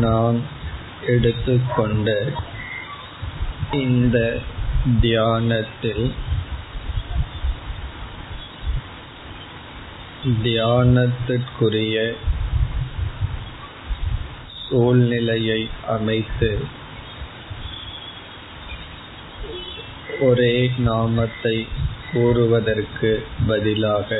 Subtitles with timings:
[0.00, 0.38] நாம்
[1.06, 2.08] எடுத்துக்கொண்ட
[3.72, 4.16] இந்த
[5.00, 6.04] தியானத்தில்
[10.42, 11.96] தியானத்திற்குரிய
[14.62, 16.50] சூழ்நிலையை அமைத்து
[20.20, 21.56] ஒரே நாமத்தை
[22.12, 23.10] கூறுவதற்கு
[23.46, 24.10] பதிலாக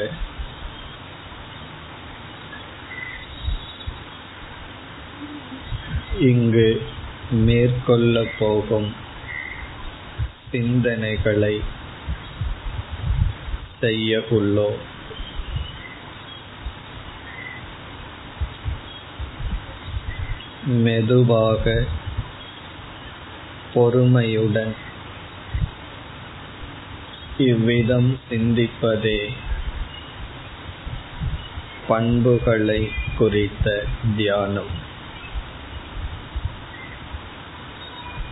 [6.21, 6.83] இங்கு
[7.31, 8.95] மேற்கொள்ள போகும்
[10.53, 11.61] சிந்தனைகளை
[13.81, 14.79] செய்ய உள்ளோம்
[20.65, 21.85] மெதுவாக
[23.75, 24.75] பொறுமையுடன்
[27.39, 29.29] இவ்விதம் சிந்திப்பதே
[31.89, 33.85] பண்புகளை குறித்த
[34.17, 34.87] தியானம்.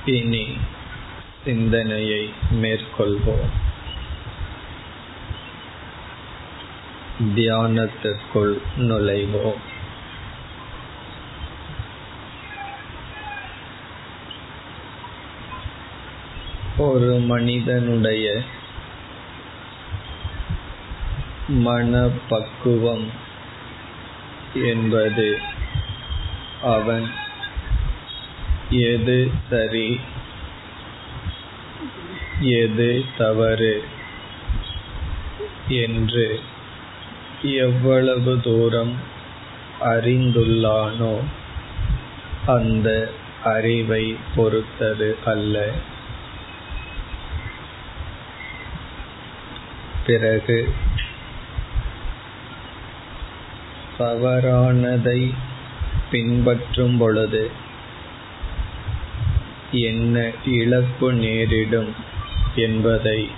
[0.07, 0.57] இனி
[1.45, 3.49] சிந்தனையை மேற்கொள்வோம்.
[7.35, 9.57] தியானத்திற்குள் நுழைவோம்.
[16.79, 18.43] ஒரு மனிதனுடைய
[21.49, 23.11] மனப்பக்குவம்
[24.55, 25.41] என்பது
[26.63, 27.25] அவன்
[28.81, 30.01] எது சரி?
[32.41, 33.85] எது தவறு?
[35.69, 36.41] என்று
[37.43, 38.97] எவ்வளவு தூரம்
[39.81, 41.21] அறிந்துள்ளானோ
[42.47, 43.13] அந்த
[43.45, 45.71] அறிவை பொறுத்தது அல்ல.
[50.07, 50.75] பிறகு
[53.99, 55.35] தவறானதை
[56.11, 57.65] பின்பற்றும் பொழுது
[59.73, 61.95] என்ன இழப்பு நேரிடும்
[62.55, 63.31] என்பதை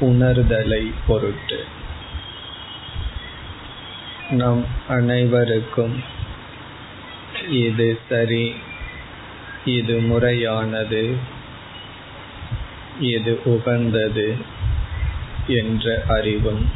[0.00, 1.64] உணர்தலை பொருட்டு.
[4.30, 6.02] நம் அனைவருக்கும்
[7.48, 8.54] இது சரி
[9.64, 11.16] இது முறையானது
[13.00, 14.36] இது உகந்தது
[15.46, 16.70] என்ற அறிவும்.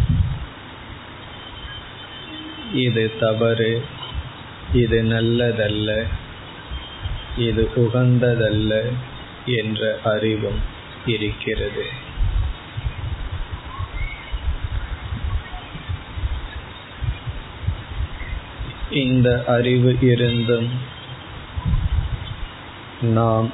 [2.72, 3.84] இது தவறு
[4.72, 6.06] இது நல்லதல்ல.
[7.36, 8.92] இது உகந்ததல்ல
[9.44, 10.60] என்ற அறிவும்
[11.06, 11.84] இருக்கிறது.
[18.90, 20.70] இந்த அறிவு இருந்தும்
[23.00, 23.52] நாம்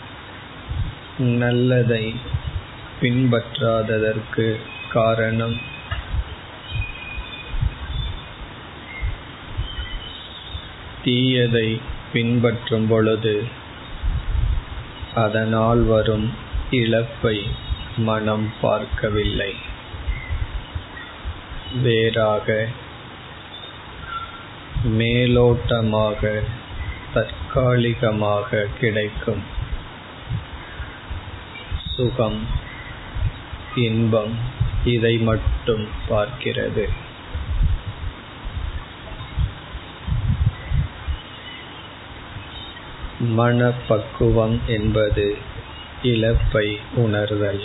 [1.18, 2.14] நல்லதை
[3.00, 4.56] பின்பற்றாததற்கு
[4.88, 5.60] காரணம்
[11.02, 11.80] தீயதை
[12.12, 13.58] பின்பற்றும் பொழுது
[15.14, 16.32] அதனால் வரும்
[16.70, 17.46] இழப்பை
[17.96, 19.54] மனம் பார்க்கவில்லை.
[21.82, 22.68] வேறாக
[24.84, 26.42] மேலோட்டமாக
[27.14, 29.42] தற்காலிகமாக கிடைக்கும்
[31.96, 32.46] சுகம்
[33.74, 34.34] இன்பம்
[34.84, 36.88] இதை மட்டும் பார்க்கிறது.
[43.20, 45.38] மனப்பக்குவம் என்பது
[46.02, 47.62] இழப்பை உணர்தல்.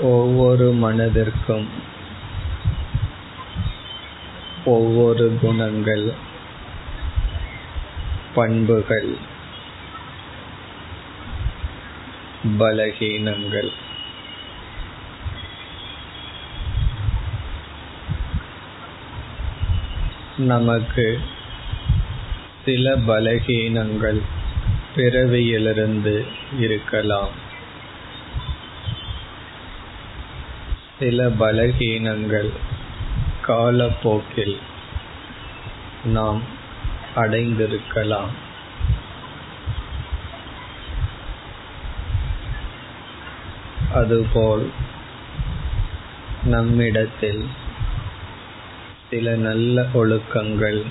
[0.00, 1.66] ஒவ்வொரு மனதிற்கும்
[4.64, 6.12] ஒவ்வொரு குணங்கள்
[8.34, 9.32] பண்புகள்
[12.44, 13.72] பலகீனங்கள்.
[20.36, 21.20] நமக்கு
[22.64, 24.22] சில பலகீனங்கள்
[24.96, 26.26] பிறவியிலிருந்து
[26.58, 27.28] இருக்கலாம்.
[30.98, 32.52] சில பலகீனங்கள்
[33.42, 34.58] காலப்போக்கில்
[36.04, 36.42] நாம்
[37.14, 38.43] அடைந்திருக்கலாம்.
[43.94, 44.70] அதுபோல்
[46.44, 47.48] நம்மிடத்தில்
[49.10, 50.84] சில நல்ல ஒழுக்கங்கள்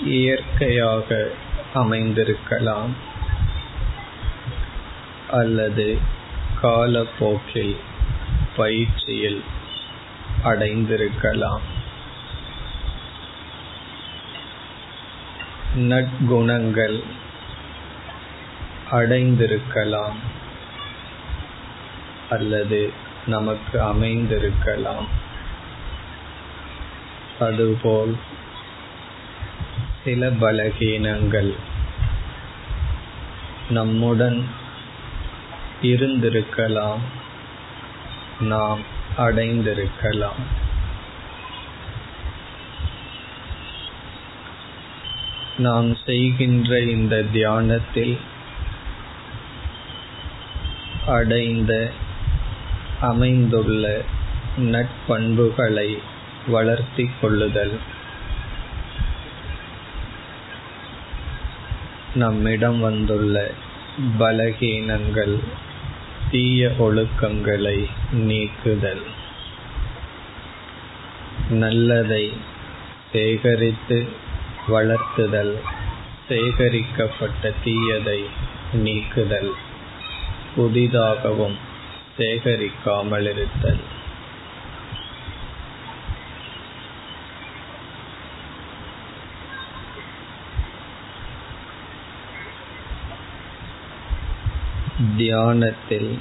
[0.00, 1.30] இயற்கையாக
[1.74, 2.90] அமைந்திருக்கலாம்.
[5.30, 5.98] அல்லது
[6.60, 7.76] காலப்போக்கில்
[8.56, 9.42] பயிற்சியில்
[10.44, 11.60] அடைந்திருக்கலாம்.
[15.76, 17.02] நற்குணங்கள்
[18.90, 20.31] அடைந்திருக்கலாம்.
[22.34, 22.80] அல்லது
[23.26, 25.06] நமக்கு அமைந்திருக்கலாம்.
[27.40, 28.14] அதுபோல்
[30.04, 31.52] சில பலகீனங்கள்
[33.68, 34.40] நம்முடன்
[35.82, 37.02] இருந்திருக்கலாம்
[38.40, 38.82] நாம்
[39.18, 40.40] அடைந்திருக்கலாம்.
[45.58, 48.14] நாம் செய்கின்ற இந்த தியானத்தில்
[51.06, 51.72] அடைந்த
[53.02, 54.02] அமைந்துள்ள
[54.58, 55.98] நட்பண்புகளை
[56.48, 57.74] வளர்த்தி கொள்ளுதல்.
[62.14, 63.50] நம்மிடம் வந்துள்ள
[64.18, 65.34] பலகீனங்கள்
[66.30, 69.02] தீய ஒழுக்கங்களை நீக்குதல்.
[71.50, 72.32] நல்லதை
[73.12, 74.08] சேகரித்து
[74.68, 75.54] வளர்த்துதல்
[76.28, 78.20] சேகரிக்கப்பட்ட தீயதை
[78.72, 79.52] நீக்குதல்.
[80.56, 81.70] புதிதாகவும்
[82.18, 83.80] சேகரிக்காமல் இருத்தல்.
[95.16, 96.18] தியானத்தில்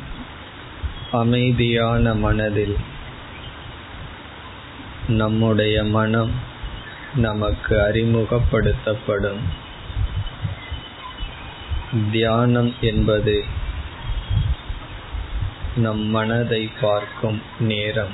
[1.12, 2.78] அமைதியான மனதில்
[5.08, 6.32] நம்முடைய மனம்
[7.16, 9.40] நமக்கு அறிமுகப்படுத்தப்படும்.
[12.12, 13.60] தியானம் என்பது
[15.76, 18.12] நம் மனதை பார்க்கும் நேரம்.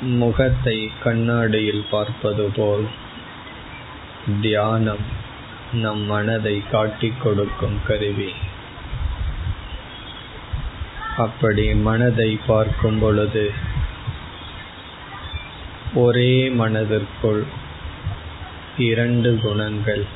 [0.00, 2.86] முகத்தை கண்ணாடியில் பார்ப்பது போல்
[4.40, 5.02] தியானம்
[5.72, 8.32] நம் மனதை காட்டிக் கொடுக்கும் கருவி.
[11.16, 13.52] அப்படி மனதை பார்க்கும் பொழுது
[15.94, 17.44] ஒரே மனதிற்குள்
[18.76, 20.06] இரண்டு குணங்கள்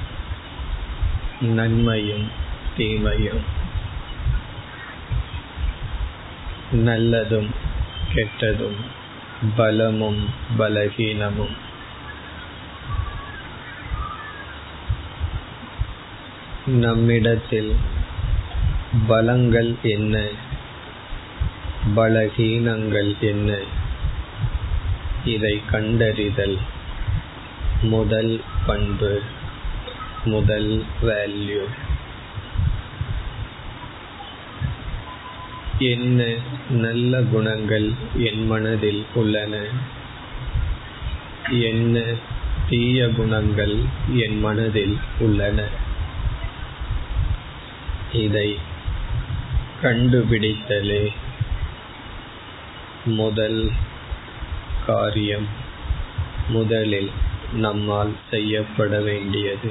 [1.41, 2.29] நன்மையும்
[2.77, 3.54] தீமையும்.
[6.83, 7.51] நல்லதும்
[8.15, 8.79] கெட்டதும்
[9.57, 10.23] பலமும்
[10.59, 11.55] பலகீனமும்
[16.77, 17.73] நம்மிடத்தில்
[19.07, 20.17] பலங்கள் என்ன
[21.95, 23.59] பலகீனங்கள் என்ன
[25.25, 26.59] இதை கண்டறிதல்
[27.83, 28.35] முதல்
[28.67, 29.13] பண்பு
[30.25, 30.71] முதல்
[31.03, 31.65] வேல்யூ
[35.79, 36.35] என்ன
[36.71, 39.65] நல்ல குணங்கள் என் மனதில் உள்ளன?
[41.51, 42.03] என்ன
[42.69, 43.79] தீய குணங்கள்
[44.15, 45.65] என் மனதில் உள்ளன?
[48.13, 48.59] இதை
[49.83, 51.13] கண்டுபிடித்தலே
[53.05, 53.71] முதல்
[54.87, 55.47] காரியம்.
[56.49, 57.11] முதலில்
[57.53, 59.71] நம்மால் செய்யப்பட வேண்டியது.